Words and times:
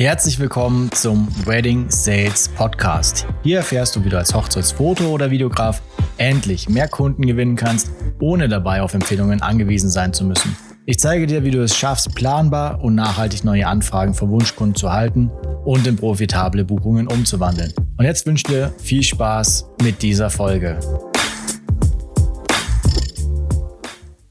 Herzlich 0.00 0.38
willkommen 0.38 0.90
zum 0.92 1.28
Wedding 1.44 1.90
Sales 1.90 2.48
Podcast. 2.48 3.26
Hier 3.42 3.58
erfährst 3.58 3.94
du, 3.94 4.02
wie 4.02 4.08
du 4.08 4.16
als 4.16 4.34
Hochzeitsfoto- 4.34 5.10
oder 5.10 5.30
Videograf 5.30 5.82
endlich 6.16 6.70
mehr 6.70 6.88
Kunden 6.88 7.26
gewinnen 7.26 7.54
kannst, 7.54 7.90
ohne 8.18 8.48
dabei 8.48 8.80
auf 8.80 8.94
Empfehlungen 8.94 9.42
angewiesen 9.42 9.90
sein 9.90 10.14
zu 10.14 10.24
müssen. 10.24 10.56
Ich 10.86 10.98
zeige 10.98 11.26
dir, 11.26 11.44
wie 11.44 11.50
du 11.50 11.62
es 11.62 11.76
schaffst, 11.76 12.14
planbar 12.14 12.82
und 12.82 12.94
nachhaltig 12.94 13.44
neue 13.44 13.66
Anfragen 13.66 14.14
von 14.14 14.30
Wunschkunden 14.30 14.74
zu 14.74 14.90
halten 14.90 15.30
und 15.66 15.86
in 15.86 15.96
profitable 15.96 16.64
Buchungen 16.64 17.06
umzuwandeln. 17.06 17.74
Und 17.98 18.06
jetzt 18.06 18.24
wünsche 18.24 18.44
ich 18.46 18.54
dir 18.54 18.72
viel 18.78 19.02
Spaß 19.02 19.68
mit 19.82 20.00
dieser 20.00 20.30
Folge. 20.30 20.78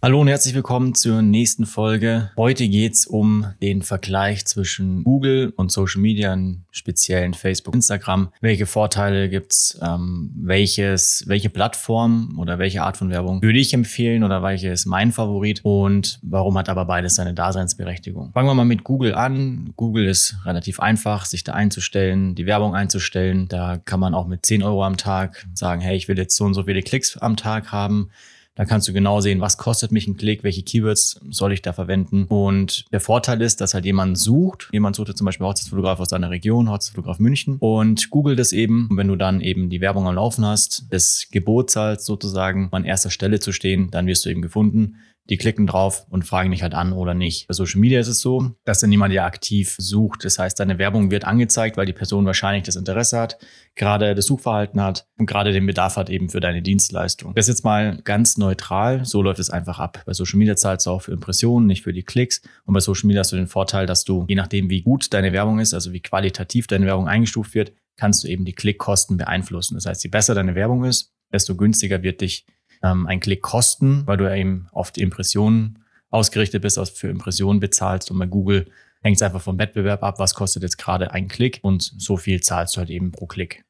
Hallo 0.01 0.21
und 0.21 0.29
herzlich 0.29 0.55
willkommen 0.55 0.95
zur 0.95 1.21
nächsten 1.21 1.65
Folge. 1.65 2.31
Heute 2.37 2.69
geht's 2.69 3.05
um 3.05 3.47
den 3.61 3.81
Vergleich 3.81 4.45
zwischen 4.45 5.03
Google 5.03 5.51
und 5.57 5.73
Social 5.73 5.99
Media, 5.99 6.33
im 6.33 6.63
speziellen 6.71 7.33
Facebook, 7.33 7.75
Instagram. 7.75 8.31
Welche 8.39 8.65
Vorteile 8.65 9.27
gibt's? 9.27 9.77
Ähm, 9.81 10.31
welches, 10.35 11.25
welche 11.27 11.49
Plattform 11.49 12.39
oder 12.39 12.59
welche 12.59 12.81
Art 12.81 12.95
von 12.95 13.09
Werbung 13.09 13.41
würde 13.41 13.59
ich 13.59 13.73
empfehlen 13.73 14.23
oder 14.23 14.41
welche 14.41 14.69
ist 14.69 14.85
mein 14.85 15.11
Favorit? 15.11 15.59
Und 15.63 16.19
warum 16.21 16.57
hat 16.57 16.69
aber 16.69 16.85
beides 16.85 17.15
seine 17.15 17.33
Daseinsberechtigung? 17.33 18.31
Fangen 18.31 18.47
wir 18.47 18.53
mal 18.53 18.63
mit 18.63 18.85
Google 18.85 19.13
an. 19.13 19.73
Google 19.75 20.07
ist 20.07 20.37
relativ 20.45 20.79
einfach, 20.79 21.25
sich 21.25 21.43
da 21.43 21.55
einzustellen, 21.55 22.35
die 22.35 22.45
Werbung 22.45 22.73
einzustellen. 22.73 23.49
Da 23.49 23.75
kann 23.83 23.99
man 23.99 24.13
auch 24.13 24.27
mit 24.27 24.45
10 24.45 24.63
Euro 24.63 24.85
am 24.85 24.95
Tag 24.95 25.45
sagen, 25.53 25.81
hey, 25.81 25.97
ich 25.97 26.07
will 26.07 26.17
jetzt 26.17 26.37
so 26.37 26.45
und 26.45 26.53
so 26.53 26.63
viele 26.63 26.83
Klicks 26.83 27.17
am 27.17 27.35
Tag 27.35 27.73
haben 27.73 28.11
da 28.59 28.65
kannst 28.65 28.89
du 28.89 28.93
genau 28.93 29.21
sehen, 29.21 29.39
was 29.39 29.57
kostet 29.57 29.93
mich 29.93 30.05
ein 30.05 30.17
Klick, 30.17 30.43
welche 30.43 30.63
Keywords 30.63 31.21
soll 31.29 31.53
ich 31.53 31.61
da 31.61 31.71
verwenden. 31.71 32.25
Und 32.25 32.83
der 32.91 32.99
Vorteil 32.99 33.41
ist, 33.41 33.61
dass 33.61 33.73
halt 33.73 33.85
jemand 33.85 34.19
sucht. 34.19 34.67
Jemand 34.73 34.97
sucht 34.97 35.17
zum 35.17 35.23
Beispiel 35.23 35.47
Hochzeitsfotograf 35.47 36.01
aus 36.01 36.09
seiner 36.09 36.29
Region, 36.29 36.69
Hochzeitsfotograf 36.69 37.19
München 37.19 37.55
und 37.59 38.09
googelt 38.09 38.37
das 38.37 38.51
eben. 38.51 38.89
Und 38.89 38.97
wenn 38.97 39.07
du 39.07 39.15
dann 39.15 39.39
eben 39.39 39.69
die 39.69 39.79
Werbung 39.79 40.09
am 40.09 40.15
Laufen 40.15 40.45
hast, 40.45 40.87
das 40.89 41.27
Gebot 41.31 41.69
zahlst 41.69 42.05
sozusagen, 42.05 42.67
an 42.73 42.83
erster 42.83 43.11
Stelle 43.11 43.39
zu 43.39 43.53
stehen, 43.53 43.91
dann 43.91 44.07
wirst 44.07 44.25
du 44.25 44.29
eben 44.29 44.41
gefunden 44.41 44.97
die 45.29 45.37
klicken 45.37 45.67
drauf 45.67 46.07
und 46.09 46.25
fragen 46.25 46.51
dich 46.51 46.63
halt 46.63 46.73
an 46.73 46.91
oder 46.91 47.13
nicht. 47.13 47.47
Bei 47.47 47.53
Social 47.53 47.79
Media 47.79 47.99
ist 47.99 48.07
es 48.07 48.19
so, 48.19 48.51
dass 48.65 48.79
dann 48.79 48.89
niemand 48.89 49.13
ja 49.13 49.25
aktiv 49.25 49.75
sucht. 49.77 50.25
Das 50.25 50.39
heißt, 50.39 50.59
deine 50.59 50.79
Werbung 50.79 51.11
wird 51.11 51.25
angezeigt, 51.25 51.77
weil 51.77 51.85
die 51.85 51.93
Person 51.93 52.25
wahrscheinlich 52.25 52.63
das 52.63 52.75
Interesse 52.75 53.19
hat, 53.19 53.37
gerade 53.75 54.15
das 54.15 54.25
Suchverhalten 54.25 54.81
hat 54.81 55.07
und 55.17 55.27
gerade 55.27 55.51
den 55.51 55.65
Bedarf 55.67 55.97
hat 55.97 56.09
eben 56.09 56.29
für 56.29 56.39
deine 56.39 56.61
Dienstleistung. 56.61 57.35
Das 57.35 57.45
ist 57.45 57.57
jetzt 57.57 57.63
mal 57.63 57.99
ganz 58.03 58.37
neutral. 58.37 59.05
So 59.05 59.21
läuft 59.21 59.39
es 59.39 59.51
einfach 59.51 59.79
ab. 59.79 60.01
Bei 60.05 60.13
Social 60.13 60.39
Media 60.39 60.55
zahlst 60.55 60.87
du 60.87 60.91
auch 60.91 61.03
für 61.03 61.11
Impressionen, 61.11 61.67
nicht 61.67 61.83
für 61.83 61.93
die 61.93 62.03
Klicks. 62.03 62.41
Und 62.65 62.73
bei 62.73 62.79
Social 62.79 63.07
Media 63.07 63.19
hast 63.19 63.31
du 63.31 63.35
den 63.35 63.47
Vorteil, 63.47 63.85
dass 63.85 64.03
du, 64.03 64.25
je 64.27 64.35
nachdem, 64.35 64.69
wie 64.69 64.81
gut 64.81 65.13
deine 65.13 65.31
Werbung 65.31 65.59
ist, 65.59 65.73
also 65.73 65.93
wie 65.93 66.01
qualitativ 66.01 66.65
deine 66.65 66.87
Werbung 66.87 67.07
eingestuft 67.07 67.53
wird, 67.53 67.71
kannst 67.97 68.23
du 68.23 68.27
eben 68.27 68.45
die 68.45 68.53
Klickkosten 68.53 69.17
beeinflussen. 69.17 69.75
Das 69.75 69.85
heißt, 69.85 70.03
je 70.03 70.09
besser 70.09 70.33
deine 70.33 70.55
Werbung 70.55 70.85
ist, 70.85 71.13
desto 71.31 71.55
günstiger 71.55 72.01
wird 72.01 72.21
dich 72.21 72.45
ähm, 72.83 73.07
ein 73.07 73.19
Klick 73.19 73.41
kosten, 73.41 74.05
weil 74.05 74.17
du 74.17 74.33
eben 74.33 74.67
auf 74.71 74.91
die 74.91 75.01
Impressionen 75.01 75.83
ausgerichtet 76.09 76.61
bist, 76.61 76.77
also 76.77 76.93
für 76.93 77.09
Impressionen 77.09 77.59
bezahlst. 77.59 78.11
Und 78.11 78.19
bei 78.19 78.25
Google 78.25 78.65
hängt 79.01 79.17
es 79.17 79.21
einfach 79.21 79.41
vom 79.41 79.57
Wettbewerb 79.57 80.03
ab, 80.03 80.19
was 80.19 80.33
kostet 80.33 80.63
jetzt 80.63 80.77
gerade 80.77 81.11
ein 81.11 81.27
Klick 81.27 81.59
und 81.61 81.93
so 81.97 82.17
viel 82.17 82.41
zahlst 82.41 82.75
du 82.75 82.79
halt 82.79 82.89
eben 82.89 83.11
pro 83.11 83.27
Klick. 83.27 83.63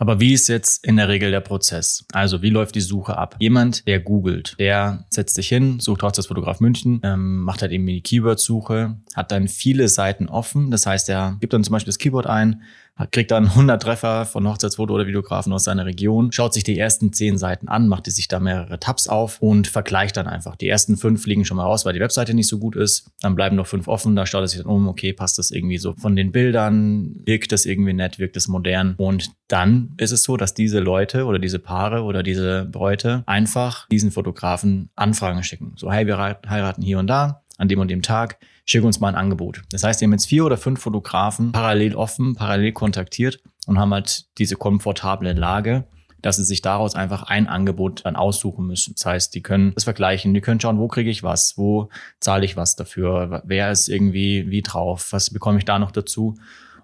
Aber 0.00 0.18
wie 0.18 0.32
ist 0.32 0.48
jetzt 0.48 0.86
in 0.86 0.96
der 0.96 1.08
Regel 1.08 1.30
der 1.30 1.42
Prozess? 1.42 2.06
Also 2.12 2.40
wie 2.40 2.48
läuft 2.48 2.74
die 2.74 2.80
Suche 2.80 3.18
ab? 3.18 3.36
Jemand, 3.38 3.86
der 3.86 4.00
googelt, 4.00 4.56
der 4.58 5.04
setzt 5.10 5.34
sich 5.34 5.48
hin, 5.48 5.78
sucht 5.78 6.02
Hochzeitsfotograf 6.02 6.60
München, 6.60 7.02
ähm, 7.04 7.42
macht 7.42 7.60
halt 7.60 7.70
eben 7.70 7.84
die 7.84 8.00
Keyword-Suche, 8.00 8.96
hat 9.14 9.30
dann 9.30 9.46
viele 9.46 9.88
Seiten 9.88 10.30
offen. 10.30 10.70
Das 10.70 10.86
heißt, 10.86 11.10
er 11.10 11.36
gibt 11.40 11.52
dann 11.52 11.64
zum 11.64 11.74
Beispiel 11.74 11.90
das 11.90 11.98
Keyword 11.98 12.26
ein, 12.26 12.62
kriegt 13.10 13.30
dann 13.30 13.46
100 13.46 13.82
Treffer 13.82 14.26
von 14.26 14.46
Hochzeitsfoto 14.48 14.94
oder 14.94 15.06
Videografen 15.06 15.52
aus 15.52 15.64
seiner 15.64 15.86
Region, 15.86 16.32
schaut 16.32 16.54
sich 16.54 16.64
die 16.64 16.78
ersten 16.78 17.12
10 17.12 17.38
Seiten 17.38 17.68
an, 17.68 17.88
macht 17.88 18.10
sich 18.10 18.28
da 18.28 18.40
mehrere 18.40 18.78
Tabs 18.80 19.08
auf 19.08 19.40
und 19.40 19.68
vergleicht 19.68 20.16
dann 20.16 20.26
einfach. 20.26 20.56
Die 20.56 20.68
ersten 20.68 20.96
fünf 20.96 21.22
fliegen 21.22 21.44
schon 21.44 21.56
mal 21.56 21.64
raus, 21.64 21.84
weil 21.84 21.92
die 21.92 22.00
Webseite 22.00 22.34
nicht 22.34 22.48
so 22.48 22.58
gut 22.58 22.76
ist. 22.76 23.10
Dann 23.20 23.34
bleiben 23.34 23.56
noch 23.56 23.66
fünf 23.66 23.88
offen, 23.88 24.16
da 24.16 24.26
schaut 24.26 24.42
er 24.42 24.48
sich 24.48 24.60
dann 24.60 24.70
um, 24.70 24.88
okay, 24.88 25.12
passt 25.12 25.38
das 25.38 25.50
irgendwie 25.50 25.78
so 25.78 25.94
von 25.94 26.16
den 26.16 26.32
Bildern, 26.32 27.14
wirkt 27.24 27.52
das 27.52 27.66
irgendwie 27.66 27.92
nett, 27.92 28.18
wirkt 28.18 28.36
das 28.36 28.48
modern 28.48 28.94
und 28.96 29.30
dann 29.48 29.94
ist 29.96 30.12
es 30.12 30.22
so, 30.22 30.36
dass 30.36 30.54
diese 30.54 30.80
Leute 30.80 31.24
oder 31.24 31.38
diese 31.38 31.58
Paare 31.58 32.02
oder 32.02 32.22
diese 32.22 32.66
Bräute 32.70 33.24
einfach 33.26 33.88
diesen 33.88 34.10
Fotografen 34.10 34.90
Anfragen 34.96 35.42
schicken. 35.42 35.72
So, 35.76 35.92
hey, 35.92 36.06
wir 36.06 36.18
heiraten 36.18 36.82
hier 36.82 36.98
und 36.98 37.06
da 37.06 37.42
an 37.60 37.68
dem 37.68 37.78
und 37.78 37.88
dem 37.88 38.02
Tag 38.02 38.38
schick 38.64 38.82
uns 38.82 39.00
mal 39.00 39.08
ein 39.08 39.14
Angebot. 39.14 39.62
Das 39.70 39.84
heißt, 39.84 40.00
die 40.00 40.06
haben 40.06 40.12
jetzt 40.12 40.26
vier 40.26 40.44
oder 40.44 40.56
fünf 40.56 40.80
Fotografen 40.80 41.52
parallel 41.52 41.94
offen, 41.94 42.34
parallel 42.34 42.72
kontaktiert 42.72 43.38
und 43.66 43.78
haben 43.78 43.92
halt 43.92 44.24
diese 44.38 44.56
komfortable 44.56 45.34
Lage, 45.34 45.84
dass 46.22 46.36
sie 46.36 46.44
sich 46.44 46.62
daraus 46.62 46.94
einfach 46.94 47.24
ein 47.24 47.48
Angebot 47.48 48.04
dann 48.04 48.16
aussuchen 48.16 48.66
müssen. 48.66 48.94
Das 48.94 49.04
heißt, 49.04 49.34
die 49.34 49.42
können 49.42 49.72
das 49.74 49.84
vergleichen, 49.84 50.32
die 50.32 50.40
können 50.40 50.58
schauen, 50.58 50.78
wo 50.78 50.88
kriege 50.88 51.10
ich 51.10 51.22
was, 51.22 51.58
wo 51.58 51.90
zahle 52.18 52.46
ich 52.46 52.56
was 52.56 52.76
dafür, 52.76 53.42
wer 53.44 53.70
ist 53.70 53.88
irgendwie 53.88 54.50
wie 54.50 54.62
drauf, 54.62 55.08
was 55.10 55.30
bekomme 55.30 55.58
ich 55.58 55.64
da 55.66 55.78
noch 55.78 55.90
dazu. 55.90 56.36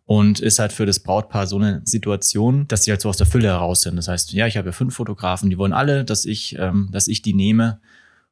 Und 0.05 0.39
ist 0.39 0.61
halt 0.61 0.73
für 0.73 0.87
das 0.87 1.01
Brautpaar 1.01 1.49
so 1.49 1.57
eine 1.57 1.81
Situation, 1.85 2.69
dass 2.69 2.85
sie 2.85 2.93
halt 2.93 3.01
so 3.01 3.09
aus 3.09 3.17
der 3.17 3.27
Fülle 3.27 3.49
heraus 3.49 3.81
sind. 3.81 3.97
Das 3.97 4.07
heißt, 4.07 4.33
ja, 4.35 4.47
ich 4.47 4.57
habe 4.57 4.69
ja 4.69 4.73
fünf 4.73 4.95
Fotografen, 4.95 5.51
die 5.51 5.59
wollen 5.59 5.73
alle, 5.73 6.05
dass 6.05 6.25
ich, 6.25 6.57
ähm, 6.61 6.91
dass 6.93 7.09
ich 7.09 7.23
die 7.23 7.35
nehme 7.35 7.81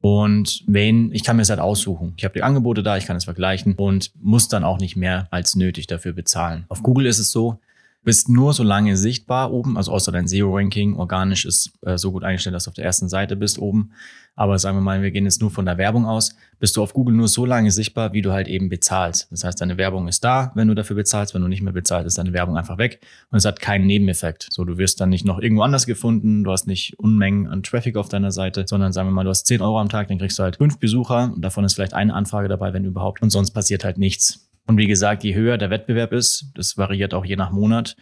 und 0.05 0.65
wen, 0.67 1.11
ich 1.15 1.25
kann 1.25 1.37
mir 1.37 1.43
es 1.43 1.49
halt 1.49 1.61
aussuchen. 1.61 2.13
Ich 2.19 2.25
habe 2.25 2.35
die 2.35 2.43
Angebote 2.43 2.83
da, 2.83 2.99
ich 2.99 3.07
kann 3.07 3.17
es 3.17 3.25
vergleichen 3.25 3.73
und 3.73 4.13
muss 4.21 4.49
dann 4.49 4.63
auch 4.63 4.77
nicht 4.77 4.97
mehr 4.97 5.29
als 5.31 5.57
nötig 5.57 5.87
dafür 5.87 6.13
bezahlen. 6.13 6.67
Auf 6.69 6.83
Google 6.83 7.07
ist 7.07 7.19
es 7.19 7.31
so, 7.31 7.59
bist 8.05 8.29
nur 8.29 8.53
so 8.53 8.63
lange 8.63 8.97
sichtbar 8.97 9.53
oben, 9.53 9.77
also 9.77 9.93
außer 9.93 10.13
dein 10.13 10.29
SEO-Ranking 10.29 10.97
organisch 10.97 11.45
ist 11.45 11.73
äh, 11.83 11.97
so 11.97 12.13
gut 12.13 12.23
eingestellt, 12.23 12.55
dass 12.55 12.65
du 12.65 12.71
auf 12.71 12.75
der 12.75 12.85
ersten 12.85 13.09
Seite 13.09 13.37
bist 13.37 13.59
oben. 13.59 13.91
Aber 14.37 14.59
sagen 14.59 14.77
wir 14.77 14.83
mal, 14.83 15.01
wir 15.01 15.13
gehen 15.13 15.25
jetzt 15.25 15.41
nur 15.41 15.51
von 15.51 15.65
der 15.65 15.79
Werbung 15.79 16.07
aus, 16.07 16.35
bist 16.59 16.77
du 16.77 16.83
auf 16.83 16.93
Google 16.93 17.15
nur 17.15 17.29
so 17.29 17.47
lange 17.47 17.71
sichtbar, 17.71 18.13
wie 18.13 18.23
du 18.23 18.33
halt 18.33 18.49
eben 18.49 18.69
bezahlst. 18.69 19.29
Das 19.31 19.45
heißt, 19.45 19.61
deine 19.61 19.79
Werbung 19.79 20.09
ist 20.09 20.25
da, 20.25 20.51
wenn 20.57 20.67
du 20.67 20.75
dafür 20.75 20.97
bezahlst. 20.97 21.35
Wenn 21.35 21.43
du 21.43 21.49
nicht 21.49 21.63
mehr 21.63 21.73
bezahlst, 21.73 22.07
ist 22.07 22.19
deine 22.19 22.33
Werbung 22.33 22.57
einfach 22.57 22.79
weg. 22.79 23.01
Und 23.31 23.39
es 23.39 23.45
hat 23.45 23.61
keinen 23.61 23.87
Nebeneffekt. 23.87 24.49
So, 24.51 24.65
du 24.65 24.77
wirst 24.77 25.01
dann 25.01 25.11
nicht 25.11 25.25
noch 25.25 25.39
irgendwo 25.39 25.63
anders 25.63 25.87
gefunden, 25.87 26.43
du 26.43 26.51
hast 26.51 26.67
nicht 26.67 26.99
Unmengen 26.99 27.47
an 27.47 27.63
Traffic 27.63 27.97
auf 27.97 28.09
deiner 28.09 28.33
Seite, 28.33 28.65
sondern 28.67 28.93
sagen 28.93 29.09
wir 29.09 29.13
mal, 29.13 29.25
du 29.25 29.31
hast 29.31 29.47
10 29.47 29.63
Euro 29.63 29.79
am 29.81 29.89
Tag, 29.89 30.09
dann 30.09 30.19
kriegst 30.19 30.39
du 30.39 30.43
halt 30.43 30.57
fünf 30.57 30.79
Besucher 30.79 31.33
und 31.33 31.43
davon 31.43 31.65
ist 31.65 31.75
vielleicht 31.75 31.95
eine 31.95 32.15
Anfrage 32.15 32.49
dabei, 32.49 32.73
wenn 32.73 32.85
überhaupt. 32.85 33.23
Und 33.23 33.31
sonst 33.31 33.53
passiert 33.53 33.85
halt 33.85 33.99
nichts. 33.99 34.49
Und 34.67 34.79
wie 34.79 34.87
gesagt, 34.87 35.25
je 35.25 35.35
höher 35.35 35.59
der 35.59 35.71
Wettbewerb 35.71 36.13
ist, 36.13 36.51
das 36.55 36.77
variiert 36.79 37.15
auch 37.15 37.25
je 37.25 37.37
nach 37.37 37.51
Monat, 37.51 37.97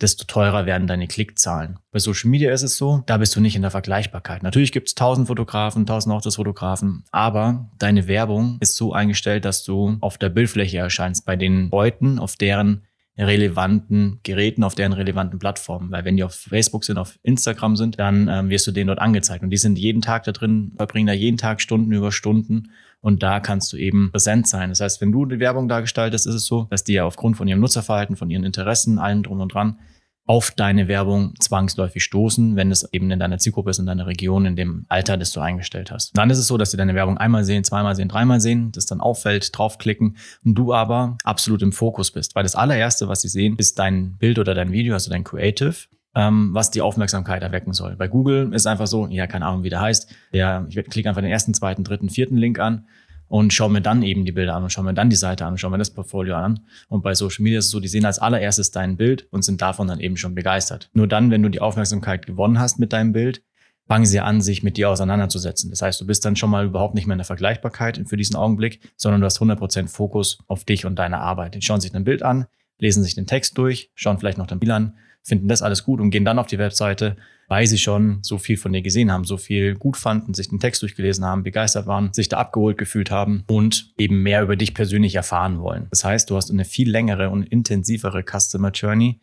desto 0.00 0.24
teurer 0.24 0.66
werden 0.66 0.86
deine 0.86 1.06
Klickzahlen. 1.06 1.78
Bei 1.92 1.98
Social 1.98 2.30
Media 2.30 2.52
ist 2.52 2.62
es 2.62 2.76
so, 2.76 3.02
da 3.06 3.18
bist 3.18 3.36
du 3.36 3.40
nicht 3.40 3.56
in 3.56 3.62
der 3.62 3.70
Vergleichbarkeit. 3.70 4.42
Natürlich 4.42 4.72
gibt 4.72 4.88
es 4.88 4.94
tausend 4.94 5.26
Fotografen, 5.26 5.86
tausend 5.86 6.14
Hochzeitsfotografen, 6.14 7.04
aber 7.10 7.70
deine 7.78 8.08
Werbung 8.08 8.56
ist 8.60 8.76
so 8.76 8.92
eingestellt, 8.92 9.44
dass 9.44 9.62
du 9.62 9.98
auf 10.00 10.18
der 10.18 10.30
Bildfläche 10.30 10.78
erscheinst 10.78 11.26
bei 11.26 11.36
den 11.36 11.70
Leuten, 11.70 12.18
auf 12.18 12.36
deren 12.36 12.82
relevanten 13.18 14.20
Geräten, 14.22 14.64
auf 14.64 14.74
deren 14.74 14.92
relevanten 14.92 15.38
Plattformen. 15.38 15.90
Weil 15.90 16.04
wenn 16.04 16.16
die 16.16 16.24
auf 16.24 16.34
Facebook 16.34 16.84
sind, 16.84 16.96
auf 16.96 17.18
Instagram 17.22 17.76
sind, 17.76 17.98
dann 17.98 18.28
ähm, 18.28 18.48
wirst 18.48 18.66
du 18.66 18.72
denen 18.72 18.86
dort 18.86 19.00
angezeigt. 19.00 19.42
Und 19.42 19.50
die 19.50 19.58
sind 19.58 19.78
jeden 19.78 20.00
Tag 20.00 20.24
da 20.24 20.32
drin, 20.32 20.72
verbringen 20.76 21.06
da 21.06 21.12
jeden 21.12 21.36
Tag 21.36 21.60
Stunden 21.60 21.92
über 21.92 22.12
Stunden. 22.12 22.70
Und 23.00 23.22
da 23.22 23.40
kannst 23.40 23.72
du 23.72 23.76
eben 23.76 24.10
präsent 24.12 24.46
sein. 24.46 24.68
Das 24.68 24.80
heißt, 24.80 25.00
wenn 25.00 25.12
du 25.12 25.24
die 25.24 25.40
Werbung 25.40 25.68
da 25.68 25.80
gestaltest, 25.80 26.26
ist 26.26 26.34
es 26.34 26.46
so, 26.46 26.66
dass 26.70 26.84
die 26.84 26.94
ja 26.94 27.04
aufgrund 27.04 27.36
von 27.36 27.48
ihrem 27.48 27.60
Nutzerverhalten, 27.60 28.16
von 28.16 28.30
ihren 28.30 28.44
Interessen, 28.44 28.98
allem 28.98 29.22
drum 29.22 29.40
und 29.40 29.54
dran, 29.54 29.78
auf 30.26 30.52
deine 30.52 30.86
Werbung 30.86 31.34
zwangsläufig 31.40 32.04
stoßen, 32.04 32.54
wenn 32.54 32.70
es 32.70 32.86
eben 32.92 33.10
in 33.10 33.18
deiner 33.18 33.38
Zielgruppe 33.38 33.70
ist, 33.70 33.80
in 33.80 33.86
deiner 33.86 34.06
Region, 34.06 34.46
in 34.46 34.54
dem 34.54 34.84
Alter, 34.88 35.16
das 35.16 35.32
du 35.32 35.40
eingestellt 35.40 35.90
hast. 35.90 36.16
Dann 36.16 36.30
ist 36.30 36.38
es 36.38 36.46
so, 36.46 36.56
dass 36.56 36.70
sie 36.70 36.76
deine 36.76 36.94
Werbung 36.94 37.18
einmal 37.18 37.42
sehen, 37.42 37.64
zweimal 37.64 37.96
sehen, 37.96 38.08
dreimal 38.08 38.40
sehen, 38.40 38.70
das 38.70 38.86
dann 38.86 39.00
auffällt, 39.00 39.50
draufklicken 39.56 40.16
und 40.44 40.54
du 40.54 40.72
aber 40.72 41.16
absolut 41.24 41.62
im 41.62 41.72
Fokus 41.72 42.12
bist. 42.12 42.36
Weil 42.36 42.44
das 42.44 42.54
allererste, 42.54 43.08
was 43.08 43.22
sie 43.22 43.28
sehen, 43.28 43.56
ist 43.58 43.78
dein 43.80 44.18
Bild 44.18 44.38
oder 44.38 44.54
dein 44.54 44.70
Video, 44.70 44.94
also 44.94 45.10
dein 45.10 45.24
Creative 45.24 45.74
ähm, 46.14 46.50
was 46.52 46.70
die 46.70 46.80
Aufmerksamkeit 46.80 47.42
erwecken 47.42 47.72
soll. 47.72 47.96
Bei 47.96 48.08
Google 48.08 48.52
ist 48.52 48.66
einfach 48.66 48.86
so, 48.86 49.06
ja, 49.08 49.26
keine 49.26 49.46
Ahnung, 49.46 49.62
wie 49.62 49.70
der 49.70 49.80
heißt. 49.80 50.12
Ja, 50.32 50.66
ich 50.68 50.76
klicke 50.84 51.08
einfach 51.08 51.22
den 51.22 51.30
ersten, 51.30 51.54
zweiten, 51.54 51.84
dritten, 51.84 52.10
vierten 52.10 52.36
Link 52.36 52.58
an 52.58 52.86
und 53.28 53.52
schaue 53.52 53.70
mir 53.70 53.80
dann 53.80 54.02
eben 54.02 54.24
die 54.24 54.32
Bilder 54.32 54.56
an 54.56 54.64
und 54.64 54.70
schaue 54.70 54.84
mir 54.84 54.94
dann 54.94 55.08
die 55.08 55.16
Seite 55.16 55.46
an 55.46 55.52
und 55.52 55.58
schaue 55.58 55.70
mir 55.70 55.78
das 55.78 55.90
Portfolio 55.90 56.34
an. 56.34 56.60
Und 56.88 57.02
bei 57.02 57.14
Social 57.14 57.44
Media 57.44 57.60
ist 57.60 57.66
es 57.66 57.70
so, 57.70 57.78
die 57.78 57.88
sehen 57.88 58.04
als 58.04 58.18
allererstes 58.18 58.72
dein 58.72 58.96
Bild 58.96 59.28
und 59.30 59.42
sind 59.42 59.62
davon 59.62 59.86
dann 59.86 60.00
eben 60.00 60.16
schon 60.16 60.34
begeistert. 60.34 60.90
Nur 60.94 61.06
dann, 61.06 61.30
wenn 61.30 61.42
du 61.42 61.48
die 61.48 61.60
Aufmerksamkeit 61.60 62.26
gewonnen 62.26 62.58
hast 62.58 62.80
mit 62.80 62.92
deinem 62.92 63.12
Bild, 63.12 63.42
fangen 63.86 64.06
sie 64.06 64.20
an, 64.20 64.40
sich 64.40 64.64
mit 64.64 64.76
dir 64.76 64.90
auseinanderzusetzen. 64.90 65.70
Das 65.70 65.80
heißt, 65.80 66.00
du 66.00 66.06
bist 66.06 66.24
dann 66.24 66.34
schon 66.34 66.50
mal 66.50 66.66
überhaupt 66.66 66.94
nicht 66.94 67.06
mehr 67.06 67.14
in 67.14 67.18
der 67.18 67.24
Vergleichbarkeit 67.24 68.00
für 68.06 68.16
diesen 68.16 68.34
Augenblick, 68.34 68.80
sondern 68.96 69.20
du 69.20 69.24
hast 69.26 69.40
100% 69.40 69.88
Fokus 69.88 70.38
auf 70.48 70.64
dich 70.64 70.84
und 70.84 70.98
deine 70.98 71.18
Arbeit. 71.18 71.54
Die 71.54 71.62
schauen 71.62 71.80
sich 71.80 71.92
dein 71.92 72.04
Bild 72.04 72.24
an, 72.24 72.46
lesen 72.78 73.04
sich 73.04 73.14
den 73.14 73.26
Text 73.26 73.56
durch, 73.58 73.90
schauen 73.94 74.18
vielleicht 74.18 74.38
noch 74.38 74.46
dein 74.46 74.58
Bild 74.58 74.72
an, 74.72 74.94
finden 75.22 75.48
das 75.48 75.62
alles 75.62 75.84
gut 75.84 76.00
und 76.00 76.10
gehen 76.10 76.24
dann 76.24 76.38
auf 76.38 76.46
die 76.46 76.58
Webseite, 76.58 77.16
weil 77.48 77.66
sie 77.66 77.78
schon 77.78 78.20
so 78.22 78.38
viel 78.38 78.56
von 78.56 78.72
dir 78.72 78.82
gesehen 78.82 79.10
haben, 79.10 79.24
so 79.24 79.36
viel 79.36 79.74
gut 79.74 79.96
fanden, 79.96 80.34
sich 80.34 80.48
den 80.48 80.60
Text 80.60 80.82
durchgelesen 80.82 81.24
haben, 81.24 81.42
begeistert 81.42 81.86
waren, 81.86 82.12
sich 82.12 82.28
da 82.28 82.38
abgeholt 82.38 82.78
gefühlt 82.78 83.10
haben 83.10 83.44
und 83.48 83.92
eben 83.98 84.22
mehr 84.22 84.42
über 84.42 84.56
dich 84.56 84.72
persönlich 84.72 85.16
erfahren 85.16 85.60
wollen. 85.60 85.88
Das 85.90 86.04
heißt, 86.04 86.30
du 86.30 86.36
hast 86.36 86.50
eine 86.50 86.64
viel 86.64 86.90
längere 86.90 87.30
und 87.30 87.42
intensivere 87.42 88.22
Customer 88.22 88.70
Journey 88.70 89.20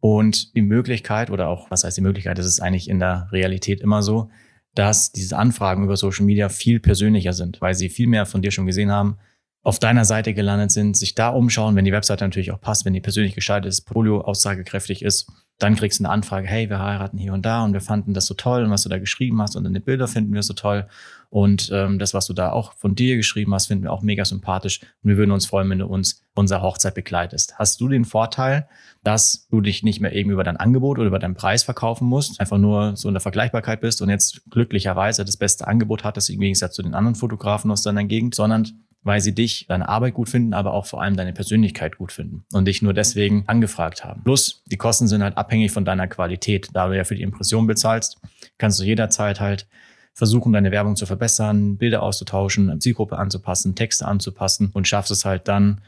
und 0.00 0.54
die 0.56 0.62
Möglichkeit 0.62 1.30
oder 1.30 1.48
auch, 1.48 1.70
was 1.70 1.84
heißt 1.84 1.96
die 1.96 2.02
Möglichkeit, 2.02 2.38
das 2.38 2.46
ist 2.46 2.60
eigentlich 2.60 2.88
in 2.88 3.00
der 3.00 3.28
Realität 3.32 3.80
immer 3.80 4.02
so, 4.02 4.30
dass 4.74 5.12
diese 5.12 5.36
Anfragen 5.36 5.84
über 5.84 5.96
Social 5.96 6.24
Media 6.24 6.48
viel 6.48 6.80
persönlicher 6.80 7.32
sind, 7.32 7.60
weil 7.60 7.74
sie 7.74 7.88
viel 7.88 8.06
mehr 8.06 8.26
von 8.26 8.42
dir 8.42 8.50
schon 8.50 8.66
gesehen 8.66 8.92
haben, 8.92 9.18
auf 9.62 9.78
deiner 9.78 10.04
Seite 10.04 10.34
gelandet 10.34 10.70
sind, 10.70 10.96
sich 10.96 11.14
da 11.14 11.28
umschauen, 11.30 11.76
wenn 11.76 11.84
die 11.84 11.92
Webseite 11.92 12.24
natürlich 12.24 12.52
auch 12.52 12.60
passt, 12.60 12.84
wenn 12.84 12.92
die 12.92 13.00
persönlich 13.00 13.34
gestaltet 13.34 13.68
ist, 13.68 13.82
Portfolio 13.82 14.20
aussagekräftig 14.20 15.02
ist, 15.02 15.30
dann 15.58 15.74
kriegst 15.74 15.98
du 15.98 16.04
eine 16.04 16.12
Anfrage, 16.12 16.46
hey, 16.46 16.70
wir 16.70 16.78
heiraten 16.78 17.18
hier 17.18 17.32
und 17.32 17.44
da 17.44 17.64
und 17.64 17.72
wir 17.72 17.80
fanden 17.80 18.14
das 18.14 18.26
so 18.26 18.34
toll 18.34 18.62
und 18.62 18.70
was 18.70 18.84
du 18.84 18.88
da 18.88 18.98
geschrieben 18.98 19.42
hast 19.42 19.56
und 19.56 19.64
deine 19.64 19.80
Bilder 19.80 20.06
finden 20.06 20.32
wir 20.32 20.42
so 20.44 20.54
toll 20.54 20.86
und 21.30 21.70
ähm, 21.72 21.98
das, 21.98 22.14
was 22.14 22.26
du 22.26 22.32
da 22.32 22.52
auch 22.52 22.72
von 22.74 22.94
dir 22.94 23.16
geschrieben 23.16 23.52
hast, 23.52 23.66
finden 23.66 23.84
wir 23.84 23.92
auch 23.92 24.02
mega 24.02 24.24
sympathisch 24.24 24.80
und 25.02 25.10
wir 25.10 25.16
würden 25.16 25.32
uns 25.32 25.46
freuen, 25.46 25.68
wenn 25.68 25.80
du 25.80 25.86
uns 25.86 26.22
unsere 26.34 26.62
Hochzeit 26.62 26.94
begleitest. 26.94 27.58
Hast 27.58 27.80
du 27.80 27.88
den 27.88 28.04
Vorteil, 28.04 28.68
dass 29.02 29.48
du 29.48 29.60
dich 29.60 29.82
nicht 29.82 30.00
mehr 30.00 30.12
eben 30.12 30.30
über 30.30 30.44
dein 30.44 30.56
Angebot 30.56 30.98
oder 30.98 31.08
über 31.08 31.18
deinen 31.18 31.34
Preis 31.34 31.64
verkaufen 31.64 32.06
musst, 32.06 32.40
einfach 32.40 32.58
nur 32.58 32.96
so 32.96 33.08
in 33.08 33.14
der 33.14 33.20
Vergleichbarkeit 33.20 33.80
bist 33.80 34.00
und 34.00 34.10
jetzt 34.10 34.42
glücklicherweise 34.50 35.24
das 35.24 35.36
beste 35.36 35.66
Angebot 35.66 36.04
hattest 36.04 36.30
im 36.30 36.40
Gegensatz 36.40 36.74
zu 36.74 36.82
den 36.82 36.94
anderen 36.94 37.16
Fotografen 37.16 37.70
aus 37.72 37.82
deiner 37.82 38.04
Gegend, 38.04 38.36
sondern 38.36 38.68
weil 39.08 39.20
sie 39.20 39.34
dich, 39.34 39.66
deine 39.66 39.88
Arbeit 39.88 40.14
gut 40.14 40.28
finden, 40.28 40.52
aber 40.52 40.74
auch 40.74 40.86
vor 40.86 41.02
allem 41.02 41.16
deine 41.16 41.32
Persönlichkeit 41.32 41.96
gut 41.96 42.12
finden 42.12 42.44
und 42.52 42.66
dich 42.66 42.82
nur 42.82 42.92
deswegen 42.92 43.42
angefragt 43.46 44.04
haben. 44.04 44.22
Plus, 44.22 44.62
die 44.66 44.76
Kosten 44.76 45.08
sind 45.08 45.22
halt 45.22 45.36
abhängig 45.36 45.72
von 45.72 45.84
deiner 45.84 46.06
Qualität. 46.06 46.68
Da 46.74 46.88
du 46.88 46.96
ja 46.96 47.04
für 47.04 47.14
die 47.14 47.22
Impression 47.22 47.66
bezahlst, 47.66 48.18
kannst 48.58 48.78
du 48.78 48.84
jederzeit 48.84 49.40
halt 49.40 49.66
versuchen, 50.12 50.52
deine 50.52 50.72
Werbung 50.72 50.94
zu 50.94 51.06
verbessern, 51.06 51.78
Bilder 51.78 52.02
auszutauschen, 52.02 52.80
Zielgruppe 52.80 53.16
anzupassen, 53.18 53.74
Texte 53.74 54.06
anzupassen 54.06 54.70
und 54.74 54.86
schaffst 54.86 55.10
es 55.10 55.24
halt 55.24 55.48
dann, 55.48 55.80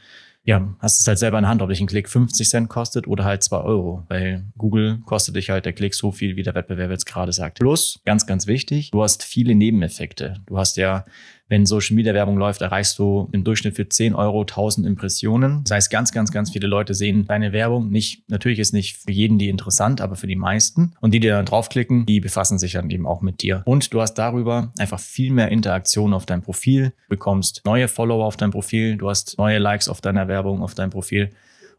ja, 0.43 0.73
hast 0.79 0.99
es 0.99 1.07
halt 1.07 1.19
selber 1.19 1.37
in 1.37 1.43
der 1.43 1.49
Hand, 1.49 1.61
ob 1.61 1.69
dich 1.69 1.81
ein 1.81 1.87
Klick 1.87 2.09
50 2.09 2.49
Cent 2.49 2.69
kostet 2.69 3.07
oder 3.07 3.23
halt 3.23 3.43
2 3.43 3.57
Euro, 3.57 4.03
weil 4.07 4.45
Google 4.57 4.99
kostet 5.05 5.35
dich 5.35 5.51
halt 5.51 5.65
der 5.65 5.73
Klick 5.73 5.93
so 5.93 6.11
viel, 6.11 6.37
wie 6.37 6.43
der 6.43 6.55
Wettbewerb 6.55 6.89
jetzt 6.89 7.05
gerade 7.05 7.33
sagt. 7.33 7.59
Plus, 7.59 7.99
ganz, 8.03 8.25
ganz 8.25 8.47
wichtig, 8.47 8.89
du 8.89 9.03
hast 9.03 9.23
viele 9.23 9.53
Nebeneffekte. 9.53 10.35
Du 10.47 10.57
hast 10.57 10.77
ja 10.77 11.05
wenn 11.51 11.65
Social 11.65 11.95
Media 11.97 12.13
Werbung 12.13 12.37
läuft, 12.37 12.61
erreichst 12.61 12.97
du 12.97 13.27
im 13.33 13.43
Durchschnitt 13.43 13.75
für 13.75 13.87
10 13.87 14.15
Euro 14.15 14.41
1000 14.41 14.87
Impressionen. 14.87 15.65
Das 15.65 15.71
heißt, 15.71 15.91
ganz, 15.91 16.13
ganz, 16.13 16.31
ganz 16.31 16.49
viele 16.49 16.65
Leute 16.65 16.93
sehen 16.93 17.25
deine 17.27 17.51
Werbung. 17.51 17.89
Nicht, 17.89 18.23
natürlich 18.29 18.57
ist 18.57 18.71
nicht 18.73 18.95
für 18.95 19.11
jeden 19.11 19.37
die 19.37 19.49
interessant, 19.49 19.99
aber 19.99 20.15
für 20.15 20.27
die 20.27 20.37
meisten. 20.37 20.93
Und 21.01 21.13
die, 21.13 21.19
die 21.19 21.27
dann 21.27 21.45
draufklicken, 21.45 22.05
die 22.05 22.21
befassen 22.21 22.57
sich 22.57 22.71
dann 22.71 22.89
eben 22.89 23.05
auch 23.05 23.21
mit 23.21 23.41
dir. 23.41 23.63
Und 23.65 23.93
du 23.93 23.99
hast 23.99 24.13
darüber 24.13 24.71
einfach 24.79 25.01
viel 25.01 25.33
mehr 25.33 25.49
Interaktion 25.49 26.13
auf 26.13 26.25
deinem 26.25 26.41
Profil, 26.41 26.93
bekommst 27.09 27.63
neue 27.65 27.89
Follower 27.89 28.25
auf 28.25 28.37
deinem 28.37 28.51
Profil, 28.51 28.95
du 28.95 29.09
hast 29.09 29.37
neue 29.37 29.57
Likes 29.57 29.89
auf 29.89 29.99
deiner 29.99 30.29
Werbung, 30.29 30.63
auf 30.63 30.73
deinem 30.73 30.91
Profil. 30.91 31.31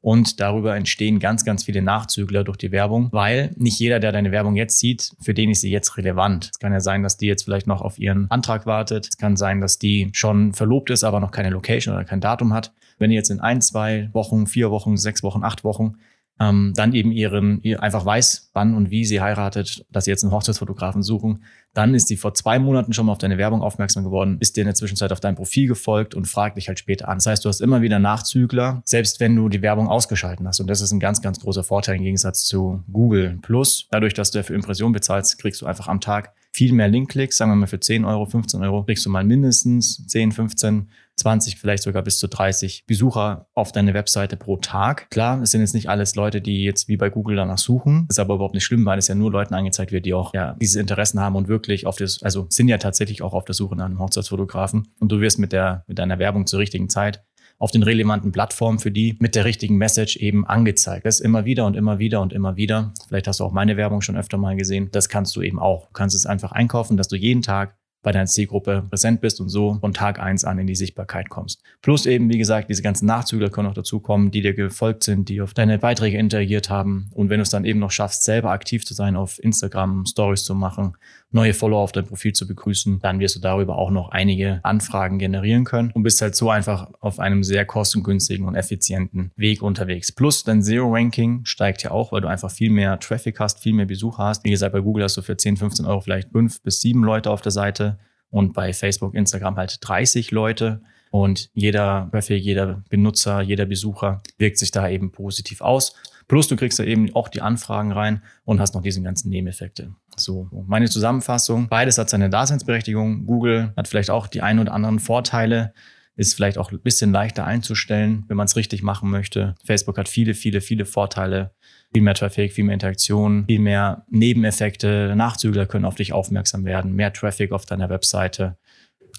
Und 0.03 0.41
darüber 0.41 0.77
entstehen 0.77 1.21
ganz, 1.21 1.45
ganz 1.45 1.65
viele 1.65 1.81
Nachzügler 1.81 2.43
durch 2.43 2.59
die 2.59 2.73
Werbung, 2.73 3.09
weil 3.13 3.55
nicht 3.57 3.79
jeder, 3.79 4.01
der 4.01 4.11
deine 4.11 4.33
Werbung 4.33 4.57
jetzt 4.57 4.79
sieht, 4.81 5.13
für 5.21 5.33
den 5.33 5.49
ist 5.49 5.61
sie 5.61 5.71
jetzt 5.71 5.97
relevant. 5.97 6.51
Es 6.53 6.59
kann 6.59 6.73
ja 6.73 6.81
sein, 6.81 7.05
dass 7.05 7.17
die 7.17 7.29
jetzt 7.29 7.45
vielleicht 7.45 7.69
noch 7.69 7.81
auf 7.81 8.01
ihren 8.01 8.29
Antrag 8.29 8.67
wartet. 8.67 9.07
Es 9.09 9.17
kann 9.17 9.37
sein, 9.37 9.61
dass 9.61 9.79
die 9.79 10.11
schon 10.13 10.53
verlobt 10.53 10.91
ist, 10.91 11.05
aber 11.05 11.21
noch 11.21 11.31
keine 11.31 11.51
Location 11.51 11.95
oder 11.95 12.05
kein 12.05 12.21
Datum 12.21 12.53
hat. 12.53 12.73
Wenn 12.99 13.11
die 13.11 13.17
jetzt 13.17 13.31
in 13.31 13.41
ein, 13.41 13.63
zwei 13.63 14.11
Wochen, 14.13 14.49
vier 14.49 14.73
Wochen, 14.73 14.97
sechs 14.97 15.23
Wochen, 15.23 15.45
acht 15.45 15.63
Wochen 15.63 15.95
ähm, 16.41 16.73
dann 16.75 16.93
eben 16.95 17.13
ihren, 17.13 17.61
ihr 17.63 17.83
einfach 17.83 18.05
weiß, 18.05 18.51
wann 18.53 18.75
und 18.75 18.91
wie 18.91 19.05
sie 19.05 19.21
heiratet, 19.21 19.85
dass 19.91 20.05
sie 20.05 20.11
jetzt 20.11 20.25
einen 20.25 20.33
Hochzeitsfotografen 20.33 21.03
suchen, 21.03 21.45
dann 21.75 21.95
ist 21.95 22.09
sie 22.09 22.17
vor 22.17 22.35
zwei 22.35 22.59
Monaten 22.59 22.93
schon 22.93 23.07
mal 23.07 23.13
auf 23.13 23.19
deine 23.19 23.39
Werbung 23.39 23.63
aufmerksam 23.63 24.05
geworden, 24.05 24.39
ist 24.41 24.57
dir 24.57 24.63
in 24.63 24.67
der 24.67 24.75
Zwischenzeit 24.75 25.13
auf 25.13 25.21
dein 25.21 25.37
Profil 25.37 25.69
gefolgt 25.69 26.15
und 26.15 26.27
fragt 26.27 26.57
dich 26.57 26.69
halt 26.69 26.79
später 26.79 27.09
an. 27.09 27.19
Das 27.19 27.27
heißt, 27.27 27.45
du 27.45 27.49
hast 27.49 27.61
immer 27.61 27.83
wieder 27.83 27.99
Nachzügler, 27.99 28.83
selbst 28.85 29.21
wenn 29.21 29.37
du 29.37 29.49
die 29.49 29.63
Werbung 29.63 29.89
ausgeschalten 29.89 30.47
hast. 30.47 30.61
Und 30.61 30.69
das 30.69 30.81
ist 30.81 30.93
ein 30.93 31.01
ganz, 31.01 31.23
ganz 31.23 31.41
großer 31.41 31.65
Vorteil 31.65 31.97
im 31.97 32.03
Gegensatz 32.03 32.45
zu 32.45 32.83
Google 32.91 33.39
Plus. 33.43 33.87
Dadurch, 33.91 34.15
dass 34.15 34.31
du 34.31 34.39
ja 34.39 34.43
für 34.43 34.55
Impression 34.55 34.93
bezahlst, 34.93 35.39
kriegst 35.39 35.63
du 35.63 35.67
einfach 35.67 35.89
am 35.89 36.01
Tag 36.01 36.33
viel 36.53 36.73
mehr 36.73 36.89
Linkklicks, 36.89 37.37
sagen 37.37 37.51
wir 37.51 37.57
mal 37.57 37.67
für 37.67 37.81
10 37.81 38.05
Euro, 38.05 38.27
15 38.27 38.63
Euro, 38.63 38.85
kriegst 38.85 39.05
du 39.07 39.11
mal 39.11 39.25
mindestens 39.25 40.07
10, 40.07 40.33
15 40.33 40.89
20, 41.17 41.59
vielleicht 41.59 41.83
sogar 41.83 42.03
bis 42.03 42.19
zu 42.19 42.29
30 42.29 42.85
Besucher 42.87 43.47
auf 43.55 43.73
deine 43.73 43.95
Webseite 43.95 44.37
pro 44.37 44.57
Tag. 44.57 45.11
Klar, 45.11 45.41
es 45.43 45.51
sind 45.51 45.61
jetzt 45.61 45.75
nicht 45.75 45.89
alles 45.89 46.15
Leute, 46.15 46.41
die 46.41 46.63
jetzt 46.65 46.89
wie 46.89 46.97
bei 46.97 47.11
Google 47.11 47.37
danach 47.37 47.59
suchen. 47.59 48.07
Das 48.09 48.17
ist 48.17 48.21
aber 48.21 48.35
überhaupt 48.35 48.55
nicht 48.55 48.65
schlimm, 48.65 48.85
weil 48.85 48.99
es 48.99 49.09
ja 49.09 49.15
nur 49.15 49.31
Leuten 49.31 49.55
angezeigt 49.55 49.93
wird, 49.93 50.07
die 50.07 50.15
auch 50.15 50.35
ja, 50.35 50.57
diese 50.61 50.81
Interessen 50.81 51.21
haben 51.21 51.37
und 51.37 51.49
wirklich 51.49 51.87
auf 51.87 51.97
das, 51.97 52.23
also 52.23 52.47
sind 52.49 52.69
ja 52.69 52.79
tatsächlich 52.79 53.23
auch 53.23 53.35
auf 53.35 53.45
der 53.45 53.55
Suche 53.55 53.77
nach 53.77 53.87
einem 53.87 53.99
Hochzeitsfotografen. 53.99 54.89
Und 54.99 55.13
du 55.13 55.21
wirst 55.21 55.39
mit 55.39 55.53
der, 55.53 55.85
mit 55.87 55.99
deiner 55.99 56.19
Werbung 56.19 56.47
zur 56.47 56.61
richtigen 56.61 56.89
Zeit 56.89 57.25
auf 57.63 57.71
den 57.71 57.85
relevanten 57.85 58.33
Plattformen 58.33 58.81
für 58.81 58.91
die 58.91 59.17
mit 59.21 59.37
der 59.37 59.45
richtigen 59.45 59.77
Message 59.77 60.17
eben 60.17 60.45
angezeigt. 60.45 61.07
Das 61.07 61.21
immer 61.21 61.45
wieder 61.45 61.65
und 61.65 61.77
immer 61.77 62.01
wieder 62.01 62.21
und 62.21 62.33
immer 62.33 62.57
wieder. 62.57 62.93
Vielleicht 63.07 63.29
hast 63.29 63.39
du 63.39 63.45
auch 63.45 63.53
meine 63.53 63.77
Werbung 63.77 64.01
schon 64.01 64.17
öfter 64.17 64.37
mal 64.37 64.57
gesehen. 64.57 64.89
Das 64.91 65.09
kannst 65.09 65.37
du 65.37 65.43
eben 65.43 65.61
auch. 65.61 65.87
Du 65.87 65.93
kannst 65.93 66.17
es 66.17 66.27
einfach 66.27 66.51
einkaufen, 66.51 66.97
dass 66.97 67.07
du 67.07 67.15
jeden 67.15 67.41
Tag 67.41 67.77
bei 68.03 68.13
deiner 68.13 68.27
Zielgruppe 68.27 68.85
präsent 68.89 69.21
bist 69.21 69.41
und 69.41 69.49
so 69.49 69.79
von 69.81 69.95
Tag 69.95 70.19
eins 70.19 70.45
an 70.45 70.59
in 70.59 70.67
die 70.67 70.75
Sichtbarkeit 70.75 71.29
kommst. 71.29 71.63
Plus 71.81 72.07
eben, 72.07 72.29
wie 72.29 72.39
gesagt, 72.39 72.69
diese 72.69 72.83
ganzen 72.83 73.07
Nachzügler 73.07 73.51
können 73.51 73.69
auch 73.69 73.75
dazukommen, 73.75 74.31
die 74.31 74.43
dir 74.43 74.55
gefolgt 74.55 75.05
sind, 75.05 75.29
die 75.29 75.41
auf 75.41 75.55
deine 75.55 75.79
Beiträge 75.79 76.19
interagiert 76.19 76.69
haben. 76.69 77.09
Und 77.15 77.31
wenn 77.31 77.39
du 77.39 77.43
es 77.43 77.51
dann 77.51 77.65
eben 77.65 77.79
noch 77.79 77.91
schaffst, 77.91 78.25
selber 78.25 78.51
aktiv 78.51 78.85
zu 78.85 78.95
sein, 78.95 79.17
auf 79.17 79.43
Instagram 79.43 80.05
Stories 80.07 80.45
zu 80.45 80.55
machen, 80.55 80.97
neue 81.33 81.55
Follower 81.55 81.81
auf 81.81 81.93
dein 81.93 82.05
Profil 82.05 82.33
zu 82.33 82.47
begrüßen, 82.47 83.01
dann 83.01 83.19
wirst 83.19 83.37
du 83.37 83.41
darüber 83.41 83.77
auch 83.79 83.91
noch 83.91 84.11
einige 84.11 84.61
Anfragen 84.63 85.19
generieren 85.19 85.65
können 85.65 85.91
und 85.93 86.03
bist 86.03 86.21
halt 86.21 86.37
so 86.37 86.51
einfach 86.51 86.91
auf 87.01 87.19
einem 87.19 87.43
sehr 87.43 87.65
kostengünstigen 87.65 88.47
und 88.47 88.55
effizienten 88.55 89.33
Weg 89.37 89.63
unterwegs. 89.63 90.13
Plus 90.13 90.45
dein 90.45 90.63
Zero-Ranking 90.63 91.45
steigt 91.45 91.83
ja 91.83 91.91
auch, 91.91 92.13
weil 92.13 92.21
du 92.21 92.29
einfach 92.29 92.51
viel 92.51 92.71
mehr 92.71 92.99
Traffic 93.01 93.41
hast, 93.41 93.61
viel 93.61 93.73
mehr 93.73 93.87
Besucher 93.87 94.25
hast. 94.25 94.45
Wie 94.45 94.51
gesagt, 94.51 94.73
bei 94.73 94.81
Google 94.81 95.05
hast 95.05 95.17
du 95.17 95.23
für 95.23 95.37
10, 95.37 95.57
15 95.57 95.87
Euro 95.87 96.01
vielleicht 96.01 96.31
fünf 96.31 96.63
bis 96.63 96.81
sieben 96.81 97.03
Leute 97.03 97.31
auf 97.31 97.41
der 97.41 97.53
Seite 97.53 97.92
und 98.33 98.55
bei 98.55 98.73
Facebook, 98.73 99.15
Instagram 99.15 99.57
halt 99.57 99.79
30 99.81 100.33
Leute. 100.33 100.81
Und 101.11 101.51
jeder 101.53 102.09
Traffic, 102.11 102.43
jeder 102.43 102.83
Benutzer, 102.89 103.43
jeder 103.43 103.67
Besucher 103.67 104.23
wirkt 104.39 104.59
sich 104.59 104.71
da 104.71 104.89
eben 104.89 105.13
positiv 105.13 105.61
aus. 105.61 105.95
Plus 106.27 106.49
du 106.49 106.57
kriegst 106.57 106.79
da 106.79 106.85
eben 106.85 107.15
auch 107.15 107.29
die 107.29 107.43
Anfragen 107.43 107.93
rein 107.93 108.23
und 108.45 108.59
hast 108.59 108.75
noch 108.75 108.81
diese 108.81 109.03
ganzen 109.03 109.29
Nebeneffekte. 109.29 109.95
So, 110.17 110.49
meine 110.67 110.89
Zusammenfassung. 110.89 111.69
Beides 111.69 111.99
hat 111.99 112.09
seine 112.09 112.31
Daseinsberechtigung. 112.31 113.27
Google 113.27 113.75
hat 113.77 113.87
vielleicht 113.87 114.09
auch 114.09 114.27
die 114.27 114.41
ein 114.41 114.59
oder 114.59 114.73
anderen 114.73 114.99
Vorteile, 114.99 115.75
ist 116.17 116.35
vielleicht 116.35 116.59
auch 116.59 116.73
ein 116.73 116.81
bisschen 116.81 117.13
leichter 117.13 117.47
einzustellen, 117.47 118.25
wenn 118.29 118.37
man 118.37 118.45
es 118.47 118.57
richtig 118.57 118.83
machen 118.83 119.11
möchte. 119.11 119.55
Facebook 119.65 119.99
hat 119.99 120.09
viele, 120.09 120.35
viele, 120.35 120.61
viele 120.61 120.85
Vorteile 120.85 121.53
viel 121.93 122.03
mehr 122.03 122.15
Traffic, 122.15 122.53
viel 122.53 122.65
mehr 122.65 122.75
Interaktion, 122.75 123.45
viel 123.47 123.61
mehr 123.61 124.05
Nebeneffekte. 124.09 125.15
Nachzügler 125.15 125.67
können 125.67 125.85
auf 125.85 125.95
dich 125.95 126.13
aufmerksam 126.13 126.65
werden, 126.65 126.95
mehr 126.95 127.13
Traffic 127.13 127.53
auf 127.53 127.67
deiner 127.67 127.91
Webseite. 127.91 128.57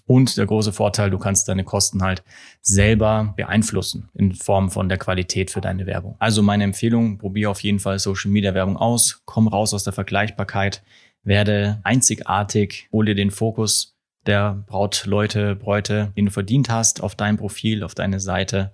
Und 0.06 0.38
der 0.38 0.46
große 0.46 0.74
Vorteil, 0.74 1.10
du 1.12 1.18
kannst 1.18 1.48
deine 1.48 1.64
Kosten 1.64 2.02
halt 2.02 2.24
selber 2.62 3.34
beeinflussen 3.38 4.10
in 4.16 4.34
Form 4.34 4.70
von 4.70 4.90
der 4.90 4.98
Qualität 4.98 5.52
für 5.52 5.62
deine 5.62 5.86
Werbung. 5.86 6.18
Also 6.20 6.42
meine 6.42 6.66
Empfehlung, 6.66 7.20
probier 7.20 7.52
auf 7.52 7.62
jeden 7.62 7.80
Fall 7.80 8.00
Social 8.00 8.32
Media 8.32 8.54
Werbung 8.54 8.76
aus, 8.76 9.22
komm 9.26 9.48
raus 9.48 9.74
aus 9.74 9.84
der 9.84 9.94
Vergleichbarkeit, 9.94 10.84
werde 11.24 11.80
einzigartig, 11.84 12.90
hol 12.92 13.06
dir 13.06 13.16
den 13.16 13.32
Fokus 13.32 13.93
der 14.26 14.64
Brautleute, 14.68 15.56
Bräute, 15.56 16.12
den 16.16 16.26
du 16.26 16.32
verdient 16.32 16.70
hast, 16.70 17.02
auf 17.02 17.16
dein 17.16 17.38
Profil, 17.38 17.84
auf 17.84 17.96
deine 17.96 18.20
Seite 18.20 18.72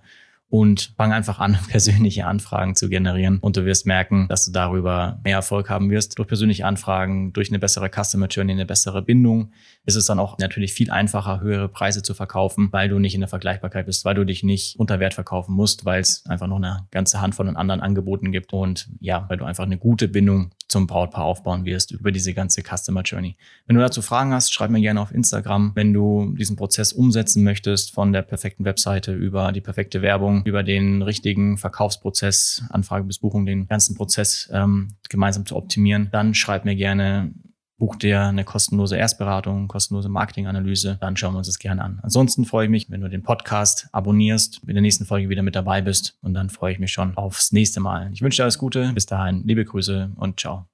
und 0.49 0.93
fang 0.97 1.13
einfach 1.13 1.39
an, 1.39 1.57
persönliche 1.69 2.25
Anfragen 2.25 2.75
zu 2.75 2.89
generieren. 2.89 3.37
Und 3.39 3.55
du 3.55 3.65
wirst 3.65 3.85
merken, 3.85 4.27
dass 4.27 4.45
du 4.45 4.51
darüber 4.51 5.19
mehr 5.23 5.35
Erfolg 5.35 5.69
haben 5.69 5.89
wirst. 5.89 6.17
Durch 6.17 6.27
persönliche 6.27 6.65
Anfragen, 6.65 7.33
durch 7.33 7.49
eine 7.49 7.59
bessere 7.59 7.89
Customer 7.89 8.27
Journey, 8.27 8.53
eine 8.53 8.65
bessere 8.65 9.01
Bindung 9.01 9.51
ist 9.85 9.95
es 9.95 10.05
dann 10.05 10.19
auch 10.19 10.37
natürlich 10.39 10.73
viel 10.73 10.89
einfacher, 10.89 11.41
höhere 11.41 11.69
Preise 11.69 12.01
zu 12.01 12.13
verkaufen, 12.13 12.69
weil 12.71 12.89
du 12.89 12.99
nicht 12.99 13.13
in 13.13 13.21
der 13.21 13.27
Vergleichbarkeit 13.27 13.85
bist, 13.85 14.05
weil 14.05 14.15
du 14.15 14.25
dich 14.25 14.43
nicht 14.43 14.79
unter 14.79 14.99
Wert 14.99 15.13
verkaufen 15.13 15.53
musst, 15.53 15.85
weil 15.85 16.01
es 16.01 16.25
einfach 16.27 16.47
noch 16.47 16.57
eine 16.57 16.87
ganze 16.91 17.21
Hand 17.21 17.35
von 17.35 17.55
anderen 17.55 17.81
Angeboten 17.81 18.31
gibt 18.31 18.53
und 18.53 18.89
ja, 18.99 19.25
weil 19.29 19.37
du 19.37 19.45
einfach 19.45 19.65
eine 19.65 19.77
gute 19.77 20.07
Bindung 20.07 20.51
zum 20.69 20.87
Brautpaar 20.87 21.25
aufbauen 21.25 21.65
wirst 21.65 21.91
über 21.91 22.11
diese 22.11 22.33
ganze 22.33 22.61
Customer 22.61 23.01
Journey. 23.01 23.35
Wenn 23.65 23.75
du 23.75 23.81
dazu 23.81 24.01
Fragen 24.01 24.33
hast, 24.33 24.53
schreib 24.53 24.69
mir 24.69 24.79
gerne 24.79 25.01
auf 25.01 25.11
Instagram. 25.11 25.71
Wenn 25.75 25.93
du 25.93 26.33
diesen 26.37 26.55
Prozess 26.55 26.93
umsetzen 26.93 27.43
möchtest, 27.43 27.91
von 27.91 28.13
der 28.13 28.21
perfekten 28.21 28.65
Webseite 28.65 29.13
über 29.13 29.51
die 29.51 29.61
perfekte 29.61 30.01
Werbung, 30.01 30.43
über 30.45 30.63
den 30.63 31.01
richtigen 31.01 31.57
Verkaufsprozess, 31.57 32.63
Anfrage 32.69 33.03
bis 33.03 33.19
Buchung, 33.19 33.45
den 33.45 33.67
ganzen 33.67 33.95
Prozess 33.95 34.49
ähm, 34.53 34.89
gemeinsam 35.09 35.45
zu 35.45 35.55
optimieren, 35.55 36.09
dann 36.11 36.33
schreib 36.35 36.65
mir 36.65 36.75
gerne 36.75 37.33
buch 37.79 37.95
dir 37.95 38.21
eine 38.21 38.43
kostenlose 38.43 38.97
Erstberatung, 38.97 39.67
kostenlose 39.67 40.09
Marketinganalyse, 40.09 40.97
dann 41.01 41.17
schauen 41.17 41.33
wir 41.33 41.39
uns 41.39 41.47
das 41.47 41.57
gerne 41.57 41.83
an. 41.83 41.99
Ansonsten 42.03 42.45
freue 42.45 42.65
ich 42.65 42.69
mich, 42.69 42.91
wenn 42.91 43.01
du 43.01 43.09
den 43.09 43.23
Podcast 43.23 43.87
abonnierst, 43.91 44.61
in 44.67 44.75
der 44.75 44.81
nächsten 44.81 45.05
Folge 45.05 45.29
wieder 45.29 45.41
mit 45.41 45.55
dabei 45.55 45.81
bist 45.81 46.17
und 46.21 46.33
dann 46.33 46.49
freue 46.49 46.73
ich 46.73 46.79
mich 46.79 46.91
schon 46.91 47.17
aufs 47.17 47.51
nächste 47.51 47.79
Mal. 47.79 48.11
Ich 48.13 48.21
wünsche 48.21 48.37
dir 48.37 48.43
alles 48.43 48.59
Gute, 48.59 48.91
bis 48.93 49.05
dahin, 49.05 49.43
liebe 49.45 49.65
Grüße 49.65 50.11
und 50.15 50.39
ciao. 50.39 50.65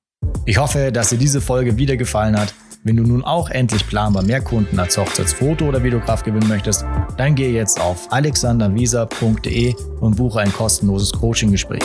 Ich 0.46 0.58
hoffe, 0.58 0.92
dass 0.92 1.10
dir 1.10 1.18
diese 1.18 1.40
Folge 1.40 1.78
wieder 1.78 1.96
gefallen 1.96 2.38
hat. 2.38 2.54
Wenn 2.88 2.98
du 2.98 3.04
nun 3.04 3.24
auch 3.24 3.50
endlich 3.50 3.88
planbar 3.88 4.22
mehr 4.22 4.42
Kunden 4.42 4.78
als 4.78 4.96
Hochzeitsfoto- 4.96 5.68
oder 5.68 5.82
Videograf 5.82 6.22
gewinnen 6.22 6.48
möchtest, 6.48 6.86
dann 7.18 7.34
gehe 7.34 7.52
jetzt 7.52 7.82
auf 7.82 8.12
alexandervisa.de 8.12 9.74
und 10.02 10.18
buche 10.18 10.42
ein 10.42 10.54
kostenloses 10.54 11.12
Coaching-Gespräch. 11.12 11.82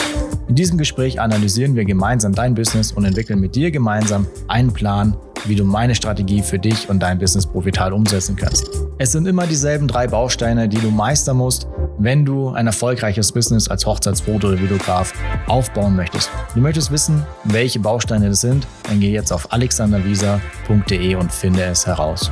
In 0.47 0.53
diesem 0.53 0.77
Gespräch 0.77 1.19
analysieren 1.19 1.73
wir 1.73 1.85
gemeinsam 1.85 2.35
dein 2.35 2.53
Business 2.53 2.91
und 2.91 3.03
entwickeln 3.05 3.39
mit 3.39 3.55
dir 3.55 3.71
gemeinsam 3.71 4.27
einen 4.47 4.73
Plan, 4.73 5.17
wie 5.45 5.55
du 5.55 5.65
meine 5.65 5.95
Strategie 5.95 6.43
für 6.43 6.59
dich 6.59 6.87
und 6.87 6.99
dein 6.99 7.17
Business 7.17 7.47
profitabel 7.47 7.93
umsetzen 7.93 8.35
kannst. 8.35 8.69
Es 8.99 9.11
sind 9.11 9.27
immer 9.27 9.47
dieselben 9.47 9.87
drei 9.87 10.05
Bausteine, 10.05 10.69
die 10.69 10.77
du 10.77 10.91
meistern 10.91 11.37
musst, 11.37 11.67
wenn 12.03 12.25
du 12.25 12.49
ein 12.49 12.67
erfolgreiches 12.67 13.31
Business 13.31 13.67
als 13.67 13.85
Hochzeitsfoto 13.85 14.47
oder 14.47 14.59
Videograf 14.59 15.13
aufbauen 15.47 15.95
möchtest. 15.95 16.29
Du 16.55 16.61
möchtest 16.61 16.91
wissen, 16.91 17.25
welche 17.43 17.79
Bausteine 17.79 18.29
das 18.29 18.41
sind, 18.41 18.65
dann 18.83 18.99
geh 18.99 19.11
jetzt 19.11 19.31
auf 19.31 19.51
alexandervisa.de 19.53 21.15
und 21.15 21.31
finde 21.31 21.63
es 21.63 21.85
heraus. 21.85 22.31